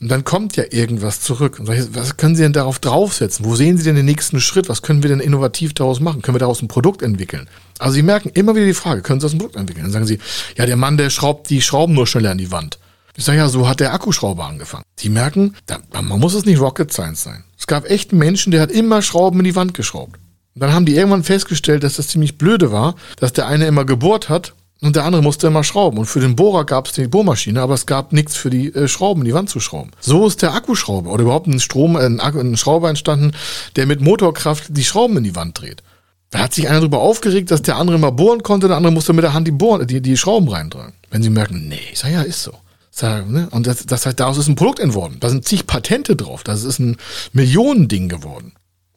[0.00, 1.58] Und dann kommt ja irgendwas zurück.
[1.58, 3.46] Und ich, was können Sie denn darauf draufsetzen?
[3.46, 4.68] Wo sehen Sie denn den nächsten Schritt?
[4.68, 6.20] Was können wir denn innovativ daraus machen?
[6.20, 7.48] Können wir daraus ein Produkt entwickeln?
[7.78, 9.84] Also Sie merken immer wieder die Frage, können Sie das ein Produkt entwickeln?
[9.84, 10.18] Dann sagen Sie,
[10.56, 12.78] ja, der Mann, der schraubt die Schrauben nur schneller an die Wand.
[13.16, 14.84] Ich sage ja, so hat der Akkuschrauber angefangen.
[14.96, 17.44] Sie merken, da, man muss es nicht Rocket Science sein.
[17.58, 20.18] Es gab echt einen Menschen, der hat immer Schrauben in die Wand geschraubt.
[20.54, 23.86] Und dann haben die irgendwann festgestellt, dass das ziemlich blöde war, dass der eine immer
[23.86, 25.98] gebohrt hat und der andere musste immer schrauben.
[25.98, 28.88] Und für den Bohrer gab es die Bohrmaschine, aber es gab nichts für die äh,
[28.88, 29.90] Schrauben, die Wand zu schrauben.
[30.00, 33.32] So ist der Akkuschrauber oder überhaupt ein Strom, äh, ein, Akku, ein Schrauber entstanden,
[33.76, 35.82] der mit Motorkraft die Schrauben in die Wand dreht.
[36.30, 39.12] Da hat sich einer darüber aufgeregt, dass der andere mal bohren konnte, der andere musste
[39.12, 40.92] mit der Hand die, Bohren, die, die Schrauben reintragen.
[41.10, 42.52] Wenn sie merken, nee, ich sag ja, ist so.
[42.90, 43.48] Sag, ne?
[43.50, 45.18] Und das, das heißt, daraus ist ein Produkt entworfen.
[45.20, 46.42] Da sind zig Patente drauf.
[46.44, 46.96] Das ist ein
[47.32, 48.54] Millionending geworden.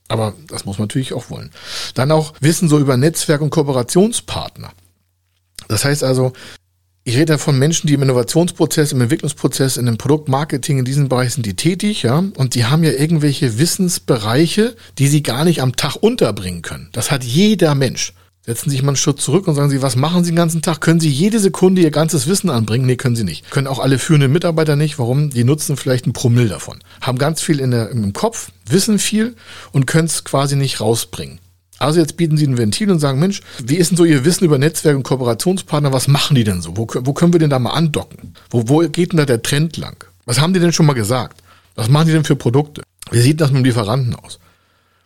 [0.07, 1.51] Aber das muss man natürlich auch wollen.
[1.93, 4.71] Dann auch Wissen so über Netzwerk und Kooperationspartner.
[5.69, 6.33] Das heißt also,
[7.05, 11.33] ich rede von Menschen, die im Innovationsprozess, im Entwicklungsprozess, in dem Produktmarketing, in diesem Bereich
[11.33, 15.75] sind die tätig, ja, und die haben ja irgendwelche Wissensbereiche, die sie gar nicht am
[15.75, 16.89] Tag unterbringen können.
[16.91, 18.13] Das hat jeder Mensch.
[18.45, 20.61] Setzen Sie sich mal einen Schritt zurück und sagen Sie, was machen Sie den ganzen
[20.61, 20.81] Tag?
[20.81, 22.85] Können Sie jede Sekunde Ihr ganzes Wissen anbringen?
[22.85, 23.49] Nee, können Sie nicht.
[23.51, 24.97] Können auch alle führenden Mitarbeiter nicht.
[24.97, 25.29] Warum?
[25.29, 26.79] Die nutzen vielleicht ein Promille davon.
[27.01, 29.35] Haben ganz viel in der, im Kopf, wissen viel
[29.71, 31.39] und können es quasi nicht rausbringen.
[31.79, 34.43] Also jetzt bieten Sie ein Ventil und sagen, Mensch, wie ist denn so Ihr Wissen
[34.43, 35.93] über Netzwerke und Kooperationspartner?
[35.93, 36.75] Was machen die denn so?
[36.75, 38.33] Wo, wo können wir denn da mal andocken?
[38.49, 40.03] Wo, wo geht denn da der Trend lang?
[40.25, 41.41] Was haben die denn schon mal gesagt?
[41.75, 42.83] Was machen die denn für Produkte?
[43.11, 44.39] Wie sieht das mit dem Lieferanten aus?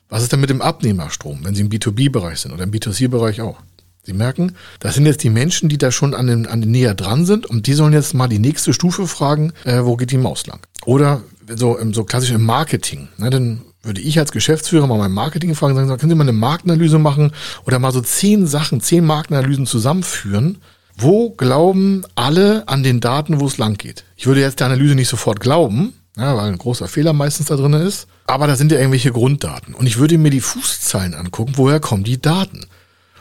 [0.10, 3.60] Was ist denn mit dem Abnehmerstrom, wenn Sie im B2B-Bereich sind oder im B2C-Bereich auch?
[4.06, 6.94] Sie merken, das sind jetzt die Menschen, die da schon an den, an den näher
[6.94, 10.18] dran sind und die sollen jetzt mal die nächste Stufe fragen, äh, wo geht die
[10.18, 10.60] Maus lang?
[10.86, 11.22] Oder
[11.56, 13.08] so, so klassisch im Marketing.
[13.18, 16.32] Ne, dann würde ich als Geschäftsführer mal mein Marketing fragen, sagen, können Sie mal eine
[16.32, 17.32] Marktanalyse machen
[17.66, 20.60] oder mal so zehn Sachen, zehn Marktanalysen zusammenführen.
[20.96, 24.06] Wo glauben alle an den Daten, wo es lang geht?
[24.16, 27.56] Ich würde jetzt der Analyse nicht sofort glauben, ja, weil ein großer Fehler meistens da
[27.56, 28.08] drin ist.
[28.28, 29.74] Aber da sind ja irgendwelche Grunddaten.
[29.74, 32.68] Und ich würde mir die Fußzeilen angucken, woher kommen die Daten?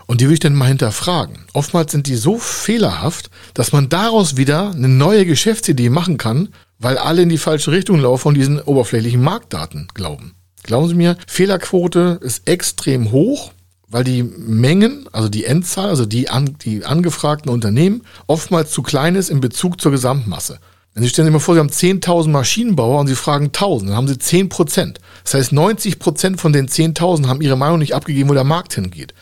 [0.06, 1.38] Und die würde ich dann mal hinterfragen.
[1.54, 6.98] Oftmals sind die so fehlerhaft, dass man daraus wieder eine neue Geschäftsidee machen kann, weil
[6.98, 10.34] alle in die falsche Richtung laufen und diesen oberflächlichen Marktdaten glauben.
[10.62, 13.52] Glauben Sie mir, Fehlerquote ist extrem hoch,
[13.88, 19.16] weil die Mengen, also die Endzahl, also die, an, die angefragten Unternehmen, oftmals zu klein
[19.16, 20.58] ist in Bezug zur Gesamtmasse.
[20.94, 23.96] Wenn Sie stellen sich mal vor, Sie haben 10.000 Maschinenbauer und Sie fragen 1.000, dann
[23.96, 25.00] haben Sie 10 Prozent.
[25.24, 28.74] Das heißt, 90 Prozent von den 10.000 haben ihre Meinung nicht abgegeben, wo der Markt
[28.74, 29.14] hingeht.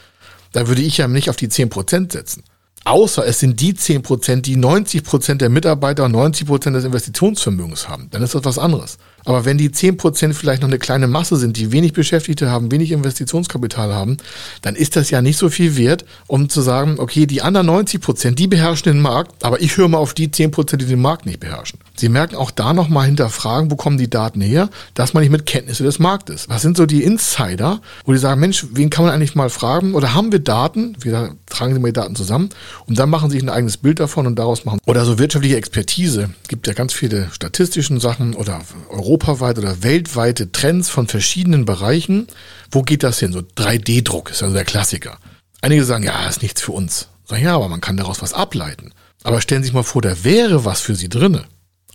[0.53, 2.43] Da würde ich ja nicht auf die 10 Prozent setzen.
[2.85, 6.85] Außer es sind die 10 Prozent, die 90 Prozent der Mitarbeiter und 90 Prozent des
[6.85, 8.09] Investitionsvermögens haben.
[8.11, 8.99] Dann ist das was anderes.
[9.25, 12.71] Aber wenn die 10 Prozent vielleicht noch eine kleine Masse sind, die wenig Beschäftigte haben,
[12.71, 14.17] wenig Investitionskapital haben,
[14.63, 18.01] dann ist das ja nicht so viel wert, um zu sagen, okay, die anderen 90
[18.01, 21.01] Prozent, die beherrschen den Markt, aber ich höre mal auf die 10 Prozent, die den
[21.01, 21.79] Markt nicht beherrschen.
[21.97, 25.45] Sie merken auch da nochmal hinterfragen, wo kommen die Daten her, dass man nicht mit
[25.45, 26.49] Kenntnisse des Marktes.
[26.49, 29.95] Was sind so die Insider, wo die sagen, Mensch, wen kann man eigentlich mal fragen?
[29.95, 30.97] Oder haben wir Daten?
[31.01, 32.49] Wir tragen sie mal die Daten zusammen
[32.87, 34.79] und dann machen sie sich ein eigenes Bild davon und daraus machen.
[34.87, 36.31] Oder so wirtschaftliche Expertise.
[36.43, 38.61] Es gibt ja ganz viele statistischen Sachen oder
[39.11, 42.29] europaweit oder weltweite Trends von verschiedenen Bereichen.
[42.71, 43.33] Wo geht das hin?
[43.33, 45.19] So 3D-Druck ist also der Klassiker.
[45.61, 47.09] Einige sagen, ja, ist nichts für uns.
[47.25, 48.93] Sagen, ja, aber man kann daraus was ableiten.
[49.23, 51.45] Aber stellen Sie sich mal vor, da wäre was für Sie drinne.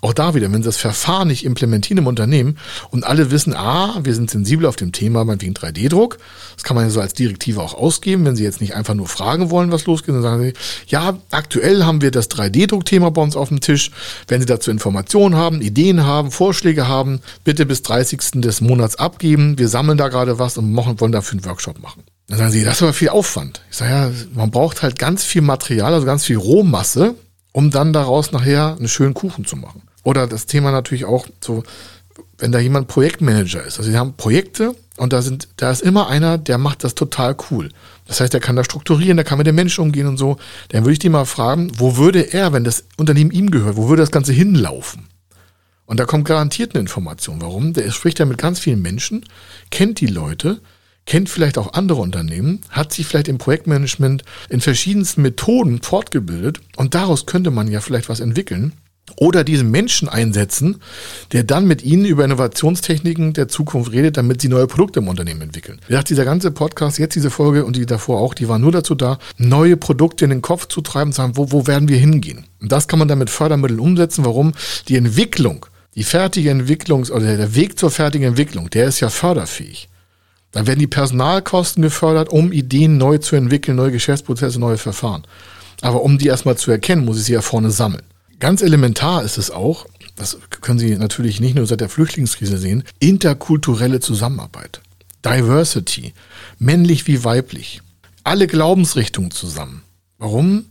[0.01, 2.57] Auch da wieder, wenn Sie das Verfahren nicht implementieren im Unternehmen
[2.91, 6.17] und alle wissen, ah, wir sind sensibel auf dem Thema, meinetwegen 3D-Druck,
[6.53, 9.07] das kann man ja so als Direktive auch ausgeben, wenn Sie jetzt nicht einfach nur
[9.07, 10.53] fragen wollen, was losgeht, dann sagen Sie,
[10.87, 13.91] ja, aktuell haben wir das 3D-Druck-Thema bei uns auf dem Tisch.
[14.27, 18.41] Wenn Sie dazu Informationen haben, Ideen haben, Vorschläge haben, bitte bis 30.
[18.41, 19.57] des Monats abgeben.
[19.57, 22.03] Wir sammeln da gerade was und wollen dafür einen Workshop machen.
[22.27, 23.61] Dann sagen sie, das ist aber viel Aufwand.
[23.69, 27.15] Ich sage, ja, man braucht halt ganz viel Material, also ganz viel Rohmasse,
[27.51, 29.83] um dann daraus nachher einen schönen Kuchen zu machen.
[30.05, 31.63] Oder das Thema natürlich auch so,
[32.37, 33.79] wenn da jemand Projektmanager ist.
[33.79, 37.35] Also sie haben Projekte und da sind, da ist immer einer, der macht das total
[37.49, 37.69] cool.
[38.05, 40.37] Das heißt, der kann da strukturieren, der kann mit den Menschen umgehen und so.
[40.69, 43.89] Dann würde ich die mal fragen, wo würde er, wenn das Unternehmen ihm gehört, wo
[43.89, 45.07] würde das Ganze hinlaufen?
[45.87, 47.41] Und da kommt garantiert eine Information.
[47.41, 47.73] Warum?
[47.73, 49.25] Der spricht ja mit ganz vielen Menschen,
[49.71, 50.61] kennt die Leute,
[51.07, 56.93] kennt vielleicht auch andere Unternehmen, hat sich vielleicht im Projektmanagement in verschiedensten Methoden fortgebildet und
[56.93, 58.73] daraus könnte man ja vielleicht was entwickeln
[59.17, 60.81] oder diesen Menschen einsetzen,
[61.31, 65.41] der dann mit ihnen über Innovationstechniken der Zukunft redet, damit sie neue Produkte im Unternehmen
[65.41, 65.79] entwickeln.
[65.85, 68.71] Wie gesagt, dieser ganze Podcast, jetzt diese Folge und die davor auch, die waren nur
[68.71, 71.97] dazu da, neue Produkte in den Kopf zu treiben, zu sagen, wo, wo werden wir
[71.97, 72.45] hingehen?
[72.61, 74.25] Und das kann man dann mit Fördermitteln umsetzen.
[74.25, 74.53] Warum?
[74.87, 75.65] Die Entwicklung,
[75.95, 79.87] die fertige Entwicklung oder der Weg zur fertigen Entwicklung, der ist ja förderfähig.
[80.51, 85.23] Da werden die Personalkosten gefördert, um Ideen neu zu entwickeln, neue Geschäftsprozesse, neue Verfahren.
[85.81, 88.03] Aber um die erstmal zu erkennen, muss ich sie ja vorne sammeln.
[88.39, 92.83] Ganz elementar ist es auch, das können Sie natürlich nicht nur seit der Flüchtlingskrise sehen,
[92.99, 94.81] interkulturelle Zusammenarbeit.
[95.23, 96.13] Diversity,
[96.59, 97.81] männlich wie weiblich.
[98.23, 99.83] Alle Glaubensrichtungen zusammen.
[100.17, 100.65] Warum?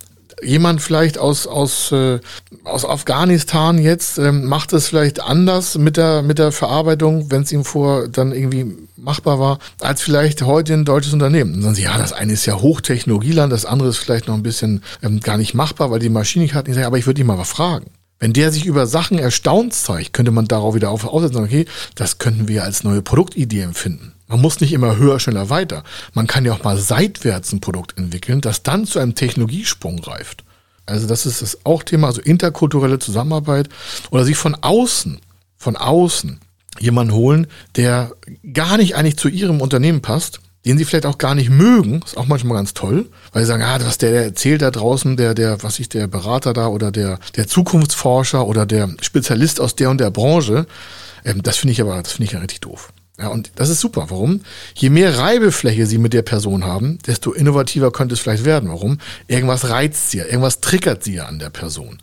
[0.45, 2.21] Jemand vielleicht aus, aus, äh,
[2.65, 7.53] aus Afghanistan jetzt ähm, macht es vielleicht anders mit der, mit der Verarbeitung, wenn es
[7.53, 11.55] ihm vor dann irgendwie machbar war, als vielleicht heute ein deutsches Unternehmen.
[11.55, 14.35] Und dann sagen sie, ja, das eine ist ja Hochtechnologieland, das andere ist vielleicht noch
[14.35, 16.69] ein bisschen ähm, gar nicht machbar, weil die Maschine nicht hat.
[16.69, 17.87] Ich sage, aber ich würde dich mal was fragen.
[18.19, 22.19] Wenn der sich über Sachen erstaunt zeigt, könnte man darauf wieder auf, aussetzen, okay, das
[22.19, 24.14] könnten wir als neue Produktidee empfinden.
[24.27, 25.85] Man muss nicht immer höher, schneller, weiter.
[26.15, 30.45] Man kann ja auch mal seitwärts ein Produkt entwickeln, das dann zu einem Technologiesprung reift.
[30.87, 33.69] Also das ist das auch Thema, also interkulturelle Zusammenarbeit
[34.11, 35.21] oder sich von außen,
[35.57, 36.41] von außen
[36.79, 38.13] jemanden holen, der
[38.53, 42.17] gar nicht eigentlich zu ihrem Unternehmen passt, den sie vielleicht auch gar nicht mögen, ist
[42.17, 45.35] auch manchmal ganz toll, weil sie sagen, ah, was der, der erzählt da draußen, der,
[45.35, 49.91] der, was ich, der Berater da oder der, der Zukunftsforscher oder der Spezialist aus der
[49.91, 50.67] und der Branche,
[51.25, 52.93] ähm, das finde ich aber, das finde ich ja richtig doof.
[53.19, 54.07] Ja, und das ist super.
[54.09, 54.41] Warum?
[54.75, 58.69] Je mehr Reibefläche Sie mit der Person haben, desto innovativer könnte es vielleicht werden.
[58.69, 58.99] Warum?
[59.29, 62.01] Irgendwas reizt Sie ja, irgendwas triggert Sie ja an der Person.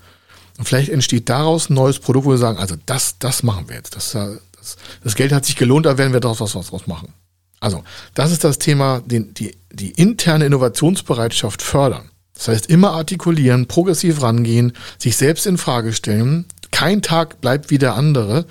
[0.57, 3.75] Und vielleicht entsteht daraus ein neues Produkt, wo wir sagen, also das, das machen wir
[3.75, 3.95] jetzt.
[3.95, 7.13] Das, das, das Geld hat sich gelohnt, da werden wir daraus was, was, was machen.
[7.59, 12.09] Also, das ist das Thema, den, die, die interne Innovationsbereitschaft fördern.
[12.33, 16.45] Das heißt, immer artikulieren, progressiv rangehen, sich selbst in Frage stellen.
[16.71, 18.45] Kein Tag bleibt wie der andere.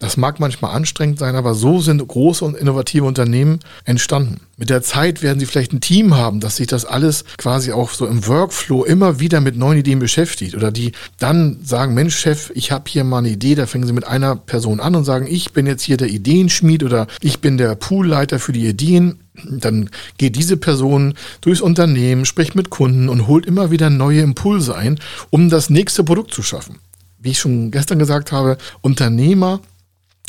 [0.00, 4.40] Das mag manchmal anstrengend sein, aber so sind große und innovative Unternehmen entstanden.
[4.56, 7.90] Mit der Zeit werden sie vielleicht ein Team haben, das sich das alles quasi auch
[7.90, 12.52] so im Workflow immer wieder mit neuen Ideen beschäftigt oder die dann sagen, Mensch Chef,
[12.54, 15.26] ich habe hier mal eine Idee, da fangen sie mit einer Person an und sagen,
[15.28, 19.18] ich bin jetzt hier der Ideenschmied oder ich bin der Poolleiter für die Ideen.
[19.50, 24.76] Dann geht diese Person durchs Unternehmen, spricht mit Kunden und holt immer wieder neue Impulse
[24.76, 26.78] ein, um das nächste Produkt zu schaffen.
[27.18, 29.60] Wie ich schon gestern gesagt habe, Unternehmer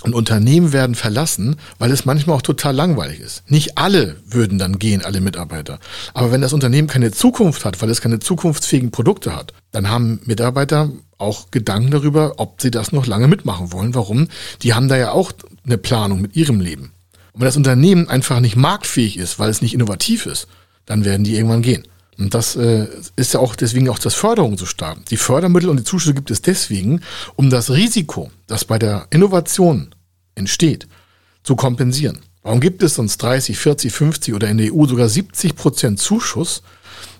[0.03, 3.43] und Unternehmen werden verlassen, weil es manchmal auch total langweilig ist.
[3.49, 5.79] Nicht alle würden dann gehen, alle Mitarbeiter.
[6.13, 10.21] Aber wenn das Unternehmen keine Zukunft hat, weil es keine zukunftsfähigen Produkte hat, dann haben
[10.25, 13.93] Mitarbeiter auch Gedanken darüber, ob sie das noch lange mitmachen wollen.
[13.93, 14.29] Warum?
[14.62, 15.33] Die haben da ja auch
[15.65, 16.93] eine Planung mit ihrem Leben.
[17.33, 20.47] Und wenn das Unternehmen einfach nicht marktfähig ist, weil es nicht innovativ ist,
[20.85, 21.83] dann werden die irgendwann gehen.
[22.19, 25.05] Und das äh, ist ja auch deswegen auch das Förderung so stark.
[25.05, 27.01] Die Fördermittel und die Zuschüsse gibt es deswegen,
[27.38, 29.95] um das Risiko, das bei der Innovation
[30.36, 30.88] entsteht,
[31.43, 32.19] zu kompensieren.
[32.43, 36.62] Warum gibt es sonst 30, 40, 50 oder in der EU sogar 70 Prozent Zuschuss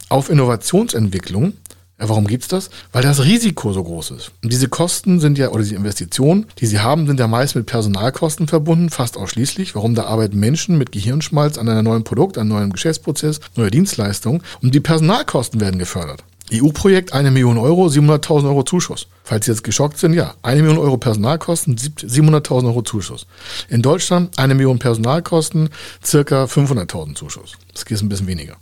[0.10, 1.54] auf Innovationsentwicklung,
[2.00, 2.70] ja, warum gibt's das?
[2.94, 4.32] Weil das Risiko so groß ist.
[4.42, 7.66] Und diese Kosten sind ja, oder die Investitionen, die sie haben, sind ja meist mit
[7.66, 9.76] Personalkosten verbunden, fast ausschließlich.
[9.76, 9.96] Warum?
[9.96, 14.42] Da arbeiten Menschen mit Gehirnschmalz an einem neuen Produkt, einem neuen Geschäftsprozess, neue Dienstleistung.
[14.62, 16.24] Und die Personalkosten werden gefördert.
[16.52, 19.08] EU-Projekt, eine Million Euro, 700.000 Euro Zuschuss.
[19.24, 23.28] Falls Sie jetzt geschockt sind, ja, eine Million Euro Personalkosten, 700.000 Euro Zuschuss.
[23.68, 25.70] In Deutschland eine Million Personalkosten,
[26.04, 27.54] circa 500.000 Zuschuss.
[27.74, 28.56] Das geht ein bisschen weniger.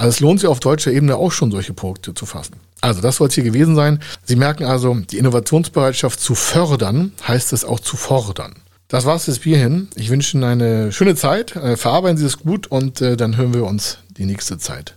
[0.00, 2.54] Also es lohnt sich auf deutscher Ebene auch schon solche Projekte zu fassen.
[2.80, 4.00] Also das soll es hier gewesen sein.
[4.24, 8.54] Sie merken also, die Innovationsbereitschaft zu fördern, heißt es auch zu fordern.
[8.88, 9.88] Das war's bis hierhin.
[9.96, 11.54] Ich wünsche Ihnen eine schöne Zeit.
[11.54, 14.96] Äh, verarbeiten Sie es gut und äh, dann hören wir uns die nächste Zeit